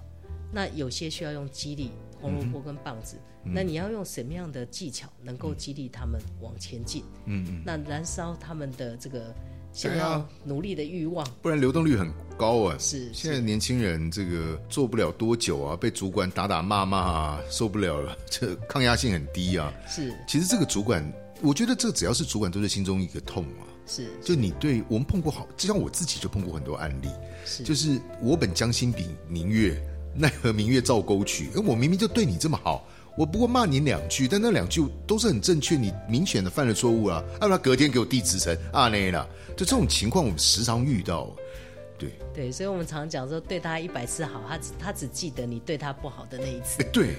[0.55, 1.91] 那有些需要用激励
[2.21, 7.03] 红萝卜跟棒子，那你要用什么样的技巧能够激励他们往前进？
[7.27, 9.35] 嗯嗯，那燃烧他们的这个
[9.73, 11.27] 想要努力的欲望。
[11.43, 12.77] 不然流动率很高啊。
[12.79, 19.75] 是现在年轻人这个做不了多久啊，被主管打打骂骂啊，受不了了， 这抗压性很低啊。
[19.89, 21.05] 是其实这个主管，
[21.43, 23.67] 我觉得这只要是主管，都是心中一个痛啊。
[23.87, 27.09] 是就你对我们碰过好，就像我自己就碰过很多案例，
[27.45, 29.79] 是就是我本将心比明月，
[30.17, 31.51] 奈何明月照沟渠。
[31.55, 41.31] 而我明明就对你这么好，我不过骂你两句，但那两句都是很正确，你明显的犯了错误啊，要不然隔天给我递辞呈啊那啦，就这种情况我们时常遇到。
[41.97, 46.83] 对，对，所以我们常讲说，对他一百次好，他只他只记得你对他不好的那一次。
[46.83, 47.15] 哎，对，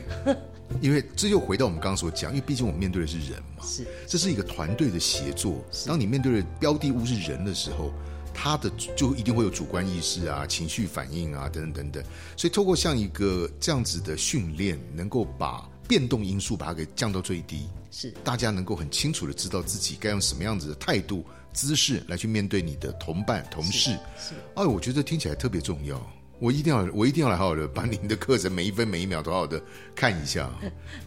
[0.81, 5.63] 因为这又回到我们刚刚所讲，因为毕竟我们面对的是人嘛，是这是一个团队的协作。
[5.87, 7.93] 当你面对的标的物是人的时候，
[8.35, 12.03] 他的就一定会有主观意识啊、情绪反应啊等等等等。
[12.35, 23.97] 所以，透过像一个这样子的训练，能够把变动因素把它给降到最低，是大家能够很清楚的知道自己该用什么样子的态度、姿势来去面对你的同伴、同事。
[24.19, 25.95] 是哎，我觉得听起来特别重要。
[26.39, 29.61] 我一定要，我一定要来好好的把您的课程每一分每一秒都好好的
[29.95, 30.49] 看一下。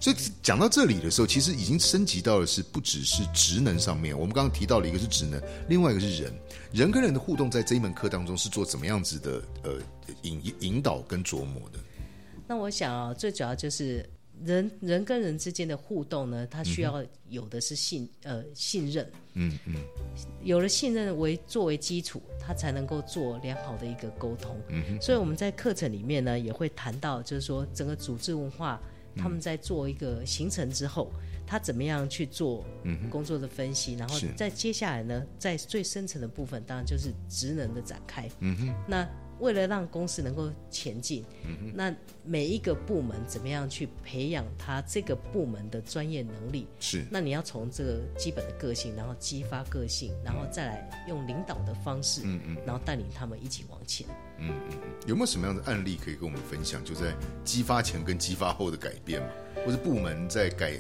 [0.01, 4.19] 所以讲到这里的时候，其实已经升级到的是不只是职能上面。
[4.19, 6.33] 我们刚刚提到了一个是职能，另外一个是人，
[6.73, 9.73] 人跟人的互动，在这一门课当中是做怎么样子的呃
[10.23, 11.79] 引引导跟琢磨的。
[12.47, 14.09] 那我想啊，最主要就是
[14.45, 19.75] 人人跟人之间的互动呢，他需要有的是信、呃信任，嗯嗯。
[20.43, 24.57] 有了信任为作为基础，他才能够做良好的一个沟通。
[24.69, 28.81] 嗯所以我们在课程里面呢，也会谈到，就是说整个组织文化，
[29.17, 31.11] 他们在做一个形成之后，
[31.47, 32.65] 他怎么样去做
[33.11, 38.29] 工作的分析，然后在接下来呢，在最深层的部分，当然就是职能的展开。
[38.41, 39.09] 嗯哼，那
[39.41, 41.25] 为了让公司能够前进，
[41.75, 46.67] 那每一个部门怎么样去培养他这个部门的专业能力？
[46.81, 54.07] 是那你要从这个基本的个性，然后激发个性，然后再来用领导的方式，嗯嗯然后带领他们一起往前。
[54.39, 56.85] 嗯嗯嗯，有没有什么样的案例可以跟我们分享？
[56.85, 59.29] 就在激发前跟激发后的改变嘛，
[59.65, 60.75] 或者部门在改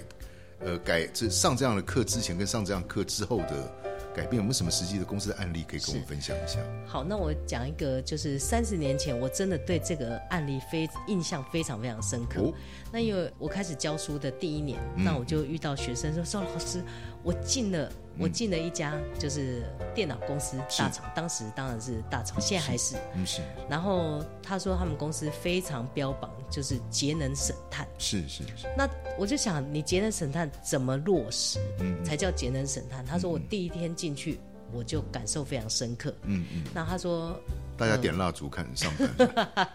[0.60, 3.72] 呃改这上这样的课之前跟上这样课之后的
[4.14, 6.58] 改变，有没有什么实际的公司的案例可以跟我们分享一下？
[6.86, 12.40] 好，那我讲一个，就是三十年前，我真的对这个案例非印象非常非常深刻。
[12.42, 12.52] 哦
[12.90, 16.82] 那因为我开始教书的第一年，那我就遇到学生说：“邵老师，
[17.22, 19.62] 我进了，我进了一家就是
[19.94, 22.96] 电脑公司大厂，当时当然是大厂，现在还是。
[23.14, 23.42] 嗯，是。
[23.68, 27.86] 然后他说他们公司非常标榜就是节能省碳。
[27.98, 33.04] 是是是，那我就想，你节能省碳怎么落实，嗯才叫节能省碳？
[33.04, 34.38] 他说我第一天进去，
[34.72, 36.14] 我就感受非常深刻。
[36.22, 37.38] 嗯嗯，那他说
[37.76, 39.68] 大家点蜡烛看上班，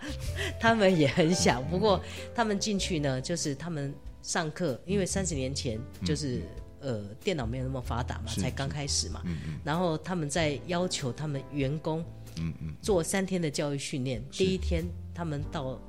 [0.60, 2.02] 他们也很想，不过
[2.34, 6.42] 他们进去呢，就是他们上课，因为三十年前就是、
[6.84, 9.24] 呃电脑没有那么发达嘛，才刚开始嘛。
[9.64, 12.04] 然后他们在要求他们员工
[12.38, 14.84] 嗯嗯做三天的教育训练，第一天
[15.16, 15.80] 他们到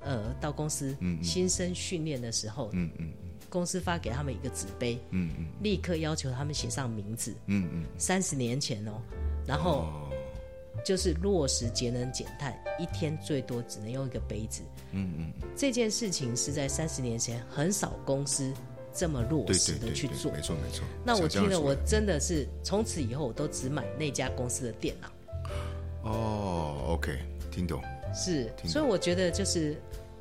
[0.00, 3.12] 呃到公司新生训练的时候，嗯嗯
[3.48, 7.34] 公司发给他们一个纸杯，嗯嗯立刻要求他们写上名字。
[7.46, 8.92] 嗯嗯，三十年前哦，
[9.44, 10.08] 然后哦，
[10.84, 14.62] 就是落实节能减碳，一天最多只能用一个杯子。
[14.92, 18.54] 嗯嗯，这件事情是在三十年前很少公司
[18.92, 20.30] 这么落对实的去做。
[20.32, 20.84] 没错没错。
[21.04, 25.08] 那我听了，我真的是从此以后我都只买那家公司的电脑。
[26.02, 27.18] 哦，OK，
[27.50, 27.82] 听懂，
[28.14, 29.76] 是，所以我觉得就是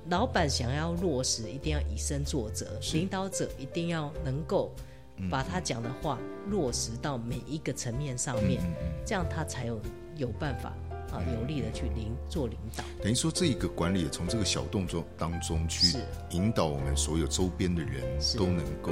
[0.10, 4.72] 老板想要落实，一定要以身作则，领导者一定要能够
[5.18, 8.74] 嗯把他讲的话落实到每一个层面上面，嗯
[9.06, 9.80] 这样他才有
[10.18, 10.74] 有办法
[11.12, 12.84] 啊有力的去领做领导。
[13.02, 15.98] 等于说这一个管理从这个小动作当中去
[16.32, 18.04] 引导我们所有周边的人
[18.38, 18.92] 都能够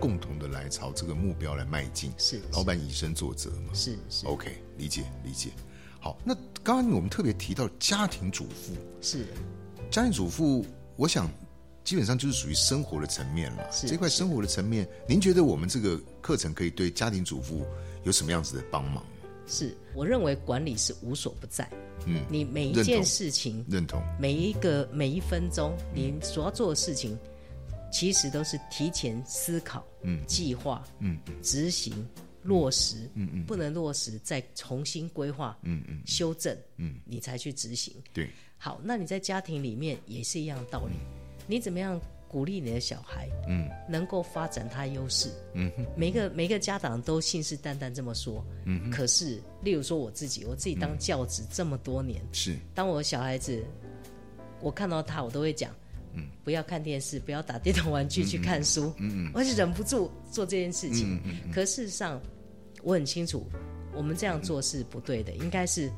[0.00, 2.12] 共同的来朝这个目标来迈进。
[2.18, 3.72] 是老板以身作则嘛。
[3.74, 5.50] 是是 OK，理解理解。
[6.00, 9.26] 好，那刚刚我们特别提到家庭主妇，是
[9.90, 11.28] 家庭主妇，我想
[11.82, 13.72] 基本上就是属于生活的层面了。
[13.72, 17.66] 是这块生活的层面，您觉得我们这个课程可以对家庭主妇
[18.04, 19.04] 有什么样子的帮忙？
[19.48, 21.68] 是，我认为管理是无所不在。
[22.06, 24.00] 嗯，你每一件事情，认同。
[24.20, 27.18] 每一个每一分钟，你所要做的事情，
[27.90, 32.06] 其实都是提前思考、嗯计划、嗯执行、
[32.42, 37.92] 落实，嗯嗯不能落实再重新规划、嗯嗯，修正，嗯，你才去执行。
[38.12, 40.94] 对，好，那你在家庭里面也是一样的道理，
[41.46, 43.68] 你怎么样鼓励你的小孩，嗯。
[43.88, 45.30] 能够发展他优势？
[45.54, 45.72] 嗯。
[45.76, 48.90] 哼每个每个家长都信誓旦旦这么说，嗯。
[48.90, 52.56] 可是，例如说我自己，我自己当教子这么多年，是。
[52.74, 53.64] 当我小孩子，
[54.60, 55.74] 我看到他，我都会讲，
[56.14, 56.26] 嗯。
[56.44, 61.14] 不要看电视，不要打电动玩具，去看书，嗯嗯我是忍不住做这件事情。
[61.14, 62.20] 嗯嗯嗯可事实上，
[62.82, 63.46] 我很清楚，
[63.94, 65.90] 我们这样做是不对的，应该是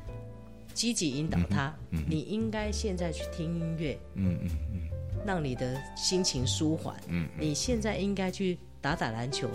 [0.73, 1.75] 积极引导他。
[1.89, 2.03] 嗯。
[2.09, 4.81] 你应该现在去听音乐，嗯嗯嗯
[5.25, 6.95] 让你的心情舒缓。
[7.07, 9.47] 嗯你现在应该去打打篮球，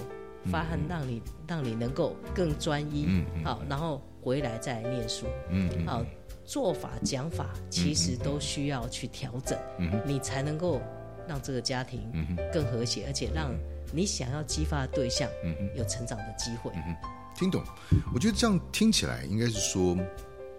[0.50, 6.05] 发汗让你让你能够更专一，嗯嗯好，然后回来再念书，嗯嗯好，
[6.44, 10.81] 做法讲法其实都需要去调整，嗯你才能够
[11.26, 12.00] 让这个家庭
[12.52, 13.52] 更和谐，而且让
[13.92, 16.70] 你想要激发的对象嗯有成长的机会。
[17.35, 17.62] 听懂？
[18.14, 19.96] 我觉得这样听起来应该是说，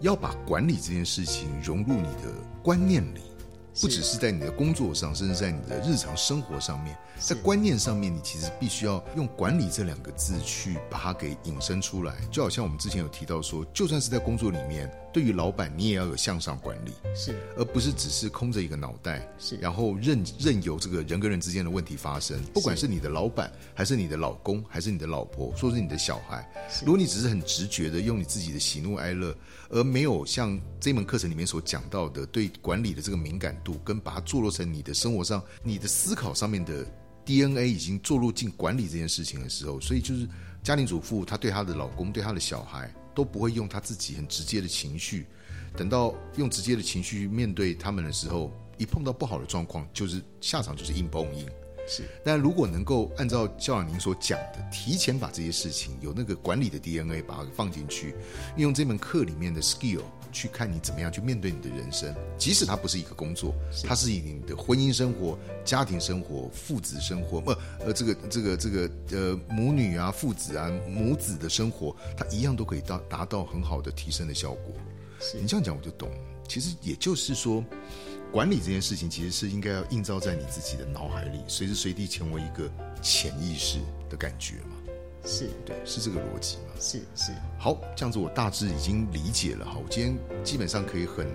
[0.02, 3.22] 要把管理这件事情融入你的观念里，
[3.80, 12.16] 不只是在你的工作上，甚至在你的日常生活上面，在观念上面，你其实必须要用“管理”这两个字去把它给引申出来。
[12.32, 16.94] 就好像我们之前有提到说，就算是在工作里面，对于老板，你也要有向上管理。
[17.16, 17.36] 是。
[17.56, 19.56] 而不是只是空着一个脑袋，是。
[19.58, 22.88] 然后任任由这个人跟人之间的问题发生，不管是。
[22.88, 26.50] 你的老板，还是你的老公，还是你的老婆，说是你的小孩，
[26.86, 29.36] 如果你只是很直觉的用你自己的喜怒哀乐，
[29.70, 36.86] 而没有像这门课程里面所讲到的对管理的这个敏感度，跟把它做落成你的生活上、你的思考上面的
[37.26, 40.28] DNA 已经做入进管理这件事情的时候，所以就是
[40.64, 45.26] 家庭主妇，她对她的老公、对她的小孩都不会用她自己很直接的情绪。
[45.76, 51.46] 等到用直接的情绪面对他们的时候，一碰到不好的状况，就是下场就是硬碰硬。
[51.88, 52.04] 是。
[52.24, 58.14] 但如果能够按照校长您所讲的，提前把这些事情有那个管理的 DNA 把它放进去，
[58.56, 74.74] 运用这门课里面的 skill 去看你怎么样去面对你的人生，即使它不是一个工作，它是以你的婚姻生活、家庭生活、父子生活，不呃这个这个这个呃母女啊、父子啊、母子的生活，它一样都可以到达到很好的提升的效果。
[75.20, 75.40] 是。
[75.40, 76.12] 你这样讲我就懂，
[76.48, 77.64] 其实也就是说，
[78.32, 82.70] 管理这件事情其实是应该要映照在你自己的脑海里，随时随地成为一个
[83.02, 84.76] 潜意识的感觉嘛。
[85.26, 86.74] 是对，是这个逻辑嘛。
[86.80, 89.66] 是是，好，这样子我大致已经理解了。
[89.66, 91.28] 哈，我今天基本上可以很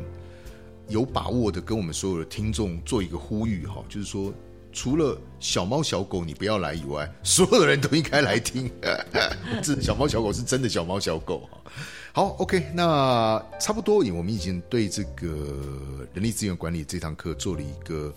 [0.89, 4.33] 有把握的跟我们所有的听众做一个呼吁哈，就是说，
[4.73, 8.71] 除了小猫小狗你不要来以外，所有的人都应该来听。
[9.63, 11.73] 这小猫小狗是真的小猫小狗哈。
[12.15, 18.15] 好，OK，那差不多，我们已经对这个人力资源管理这堂课做了一个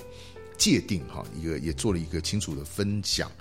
[0.58, 3.32] 界定哈，一个也做了一个清楚的分享。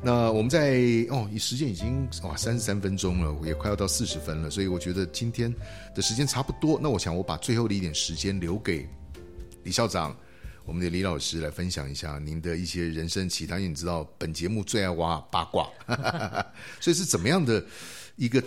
[0.00, 0.78] 那我们在
[1.10, 5.52] 哦，时间已经哇三十三分钟了，也快要到四十分了，所以我觉得今天
[5.92, 6.78] 的时间差不多。
[6.80, 8.88] 那我想我把最后的一点时间留给
[9.64, 10.16] 李校长，
[10.64, 13.58] 我们的李老师来分享一下您的一些人生奇谈。
[13.58, 15.68] 因为你知道本节目最爱挖八卦，
[16.78, 17.64] 所以是怎么样的
[18.14, 18.40] 一个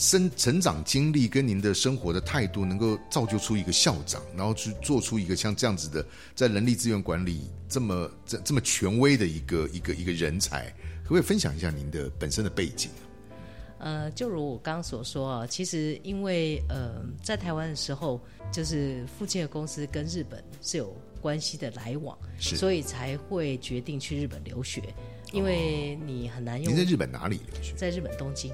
[0.00, 10.70] 生成长经历跟您的生活的态度，能够造就出一个校长，然后去做出一个像这样子的在人力资源管理这么这这么权威的一个一个一个人才，
[11.02, 12.90] 可不可以分享一下您的本身的背景？
[13.78, 18.18] 呃，就如我刚刚所说啊，其实因为呃，在台湾的时候，
[18.50, 24.82] 就是附近的公司跟日本是有关系的来往，是所以才会决定去日本留学，
[25.32, 27.74] 因为你很难用您在日本哪里留学？
[27.76, 28.52] 在日本东京，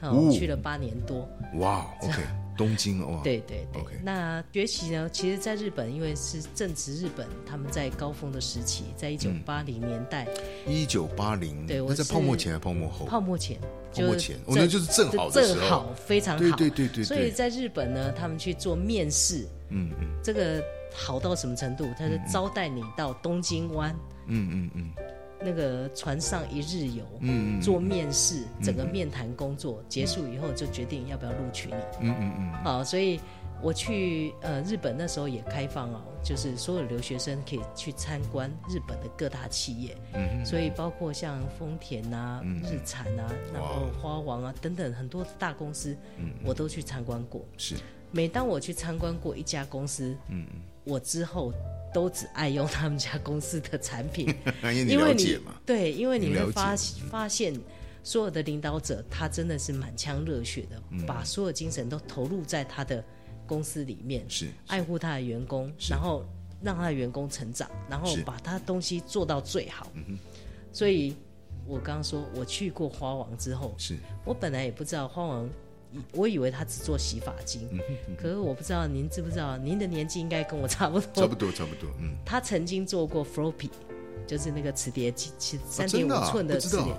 [0.00, 1.28] 呃哦我去了八年多。
[1.54, 2.22] 哇，OK，
[2.56, 5.08] 东京哇，对对对 OK 那学习呢？
[5.10, 10.26] 其实，在日本，因为是正值日本他们在高峰的时期，在一九八零年代、
[10.66, 13.06] 一九八零，对我那在泡沫前还是泡沫后？
[13.06, 13.58] 泡沫前，
[13.94, 16.40] 泡沫前哦那就是正好的时候正好非常好。
[16.40, 20.62] 对对对对对所以在日本呢，他们去做面试，嗯嗯这个
[20.92, 21.86] 好到什么程度？
[21.98, 23.94] 他是招待你到东京湾。
[24.26, 24.92] 嗯嗯嗯
[25.40, 32.08] 那个船上一日游，嗯嗯做面试，整个面谈工作结束以后，就决定要不要录取你。
[32.08, 33.20] 嗯嗯嗯好，所以
[33.62, 45.96] 我去呃日本那时候也开放哦，就是所有留学生可以去参观日本的各大企业，嗯所以包括像丰田啊、日产啊，然后花王啊等等很多大公司，
[46.44, 47.44] 我都去参观过。
[47.56, 47.74] 是。
[48.10, 50.46] 每当我去参观过一家公司，嗯。
[50.84, 51.52] 我之后
[51.92, 54.34] 都只爱用他们家公司的产品，
[54.88, 57.58] 因为你对，因为你会发解发现，
[58.02, 61.04] 所有的领导者他真的是满腔热血的，嗯。
[61.06, 63.02] 把所有精神都投入在他的
[63.46, 66.24] 公司里面，是爱护他的员工，然后
[66.62, 69.90] 让他的员工成长，然后把他东西做到最好。
[70.72, 71.16] 所以，
[71.66, 73.96] 我刚刚说我去过花王之后，是。
[74.24, 75.48] 我本来也不知道花王。
[76.12, 81.22] 我以为他只做洗发精，嗯可是我不知道您知不知道，您的年纪应该跟我差不多。
[81.22, 83.70] 差不多差不多，嗯，他曾经做过 Floppy，
[84.26, 86.94] 就是那个磁碟机，其三点五寸的磁碟，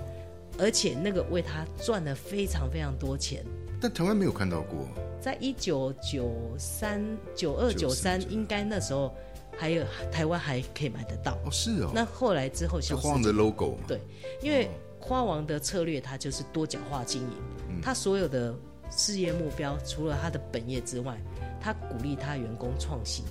[0.58, 3.44] 而且那个为他赚了非常非常多钱。
[3.80, 4.86] 但台湾没有看到过，
[5.20, 7.02] 在一九九三、
[7.34, 9.14] 九二、九三，应该那时候
[9.56, 11.38] 还有台湾还可以买得到。
[11.46, 14.00] 哦是哦，那后来之后消失是晃的 logo 嘛，对，
[14.42, 17.28] 因为花王的策略它就是多角化经营，
[17.70, 17.80] 嗯。
[17.80, 18.54] 它所有的
[18.90, 21.16] 事业目标除了他的本业之外，
[21.60, 23.24] 他鼓励他员工创新，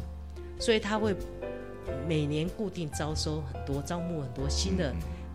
[0.59, 1.15] 所以他会
[2.07, 4.93] 每年固定招收很多、招募很多新的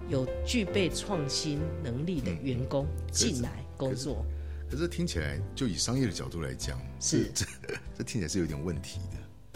[0.09, 4.25] 有具备创新能力的员工进来工作。
[4.71, 7.47] 可是听起来，就以商业的角度来讲，是这
[7.97, 9.14] 这听起来是有点问题的。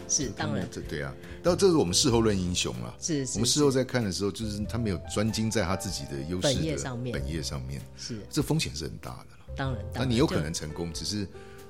[0.09, 2.95] 是当然，这对啊，到这是我们事后论英雄了。
[2.99, 11.27] 是，我们事后在看的时候，就是他没有专精在他自己的优势本业上面，本业上面是这风险是很大的当然，那你有可能成功，只是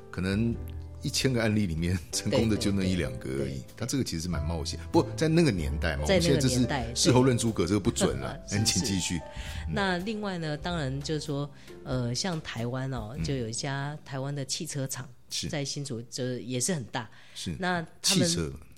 [0.10, 0.56] 可能。
[1.02, 4.78] 一千个案例里面 成功的就那一两个而已，他这个其实是蛮冒险。
[4.92, 8.38] 不在那个年代嘛，我们现在这是事后论诸葛，这个不准了。
[8.46, 9.18] 请继续。
[9.72, 11.50] 那另外呢，当然就是说，
[11.86, 15.08] 呃，像台湾哦，就有一家台湾的汽车厂。
[15.50, 18.28] 在新竹就是也是很大，是那他们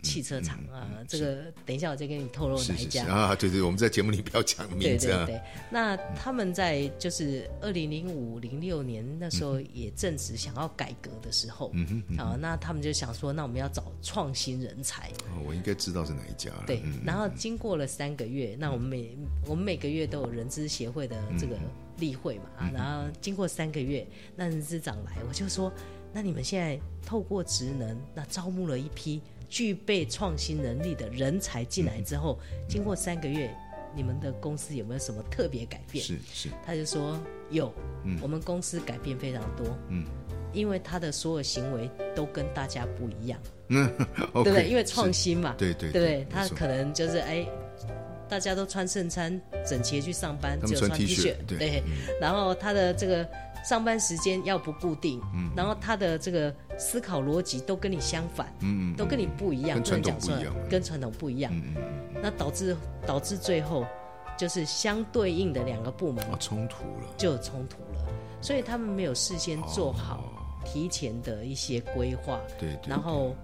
[0.01, 3.35] 汽车厂啊，这个等一下我再跟你透露哪一家啊？
[3.35, 5.05] 对对，我们在节目里不要讲名字。
[5.05, 15.07] 对对对，那他们在就是二零零五零六年那时候也正值想要改革的时候，嗯哼，好，那他们就想说，那我们要找创新人才。
[15.29, 16.49] 哦，我应该知道是哪一家。
[16.65, 21.55] 对，然后经过了三个月，那我们每我们每个月都有人资协会的这个
[21.99, 25.71] 例会嘛啊，然后经过三个月，那人资长来，我就说。
[26.13, 32.37] 那你们现在透过职能，那招募了一批具备创新能力的人才进来之后，
[32.67, 33.49] 经过三个月，
[33.95, 36.03] 你们的公司有没有什么特别改变？
[36.03, 37.17] 是是，他就说
[37.49, 40.03] 有，嗯，我们公司改变非常多，嗯，
[40.53, 43.39] 因为他的所有行为都跟大家不一样，
[43.69, 43.89] 嗯，
[44.33, 44.67] 对不对？
[44.67, 47.47] 因为创新嘛，对对对，他可能就是哎，
[48.27, 51.81] 大家都穿衬衫整齐去上班，只有穿 T 恤，对，
[52.19, 53.25] 然后他的这个。
[53.63, 63.85] 上班时间要不固定，嗯，然后他的这个思考逻辑都跟你相反，嗯都跟你不一样，跟传统不一样，跟传统不一样，嗯嗯那导致导致最后
[64.37, 68.07] 就是相对应的两个部门冲突了，就有冲突了，
[68.41, 70.23] 所以他们没有事先做好
[70.65, 73.35] 提前的一些规划，对，然后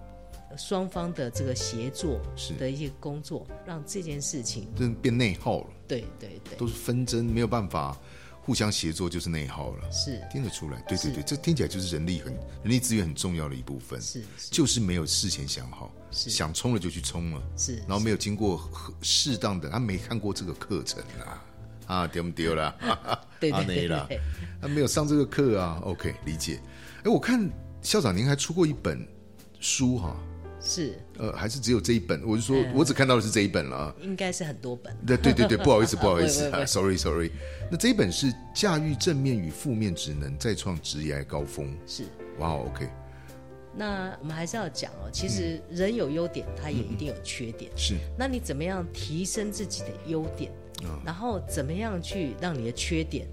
[0.56, 2.20] 双方的这个协作
[2.58, 7.96] 的一些工作，让这件事情真变内耗了，对对对，都是纷争，没有办法。
[8.48, 10.80] 互相协作就是内耗了，是听得出来。
[10.88, 14.00] 对对对，这听起来就是人力很人力资源很重要的一部分。
[14.00, 18.58] 是，就是没有事前想好，是想冲了就去冲了，是，然后没有经过
[19.02, 21.44] 适当的，他没看过这个课程啊，
[21.88, 22.74] 啊丢不丢啦？
[23.38, 24.20] 对 对对，
[24.62, 25.78] 他没有上这个课啊。
[25.84, 26.58] OK，理解。
[27.04, 27.50] 哎，我看
[27.82, 29.06] 校长您还出过一本
[29.60, 30.16] 书哈。
[30.68, 32.22] 是，呃，还是只有这一本？
[32.26, 33.94] 我是说，我只看到的是这一本了。
[34.02, 34.94] 应该是很多本。
[35.06, 37.30] 对对对对， 不好意思，不好意思，sorry sorry。
[37.70, 41.74] 那这一本是驾驭正面与负面职能，再创职业高峰。
[41.86, 42.04] 是，
[42.38, 42.86] 哇，OK。
[43.74, 47.70] 那我们还是要讲哦，其实人有优点，他也一定有缺点。
[47.74, 50.52] 是，那你怎么样提升自己的优点？
[51.04, 53.26] 然后怎么样去让你的缺点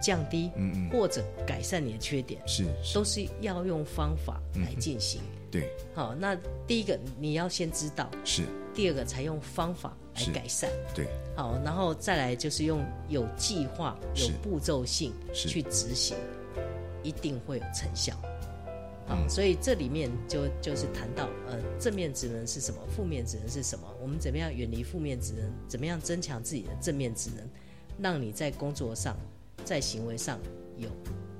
[0.00, 0.50] 降低？
[0.56, 2.40] 嗯嗯，或者改善你的缺点？
[2.46, 5.20] 是，都是要用方法来进行。
[5.50, 6.36] 对，好，那
[6.66, 8.42] 第一个你要先知道，是；
[8.74, 16.16] 第二个才用方法来改善，对，好，然后再来就是用有计划、有步骤性去执行，
[17.02, 18.14] 一定会有成效。
[19.06, 27.42] 好，所以这里面就就是谈到，呃，正面职能是什么，负面职能是什么，我们怎么样远离负面职能，怎么样增强自己的正面职能，
[27.98, 29.16] 让你在工作上、
[29.68, 30.40] 在行为上
[30.78, 30.88] 有。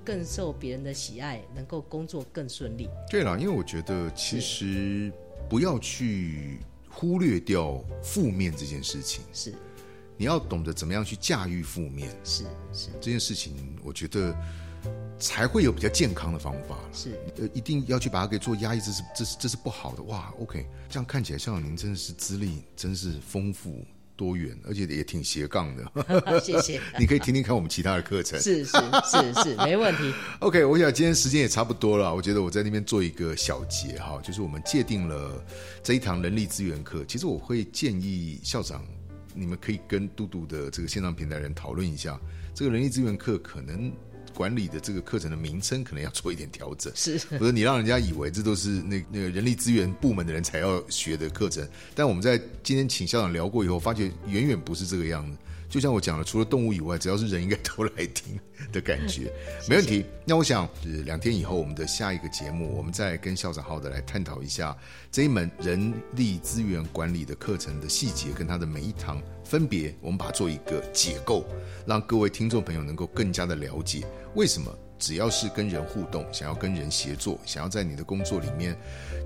[0.05, 2.89] 更受别人的喜爱，能够工作更顺利。
[3.11, 5.12] 对了，因为我觉得其实
[5.51, 9.22] 不要去忽略掉负面这件事情。
[9.35, 9.53] 是，
[10.16, 12.09] 你要懂得怎么样去驾驭负面。
[12.24, 13.55] 是是，这件事情
[13.85, 14.35] 我觉得
[15.18, 16.79] 才会有比较健康的方法。
[16.91, 20.03] 是，呃，一定要去把它给做压抑，这是这是这是不好的。
[20.05, 23.85] 哇，OK，这样看起来，校长您真的是资历真是丰富。
[24.19, 25.85] 多元，而且也挺斜杠的。
[26.43, 28.39] 谢谢， 你可以听听看我们其他的课程。
[28.41, 30.12] 是是是是，没问题。
[30.41, 35.41] OK，我想今天时间也差不多了，我觉得我在那边做一个小结哈，就是我们界定了
[35.83, 37.05] 这一堂人力资源课。
[37.07, 38.85] 其实我会建议校长，
[39.35, 42.21] 你们可以跟嘟嘟的这个线上平台人讨论一下，
[42.53, 43.93] 这个人力资源课可能。
[44.39, 55.36] 管理的这个课程的名称可能要做一点调整，是，不是你让人家以为这都是那那个人力资源部门的人才要学的课程，但我们在今天请校长聊过以后，发觉远远不是这个样子。
[55.69, 58.41] 就像我讲了，除了动物以外，只要是人，应该都来听
[58.73, 59.31] 的感觉，
[59.69, 60.05] 没问题。
[60.25, 60.66] 那我想，
[61.05, 64.75] 两天以后我们的下一个节目，我们再跟校长好的来探讨一下
[65.12, 71.45] 这一门人力资源管理的课程的细节，跟它的每一堂分别，我们把它做一个解构，
[71.87, 78.75] 让各位听众朋友能够更加的了解，为什么只要是跟人互动，想要跟人协作，想要在你的工作里面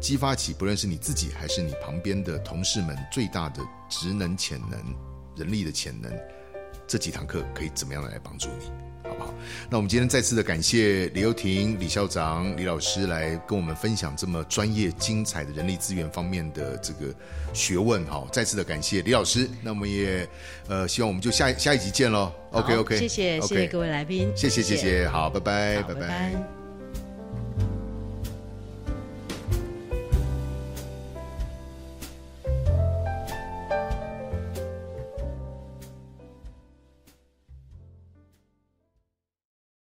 [0.01, 5.12] 激发起，不论是你自己还是你旁边的同事们最大的职能潜能。
[5.37, 6.13] 人力的潜能，
[6.87, 8.67] 这几堂课可以怎么样来帮助你
[9.03, 9.35] 好不好？
[9.69, 17.13] 那我们今天再次的感谢李幼婷、李校长、李老师来跟我们分享这么专业、精彩的人力资源方面的这个
[17.53, 18.27] 学问哈。
[18.33, 20.27] 再次的感谢李老师，那我们也
[20.69, 22.33] 呃希望我们就下下一集见喽。
[22.53, 26.62] OK OK，谢谢谢谢各位来宾，谢谢谢谢，好，拜拜拜拜。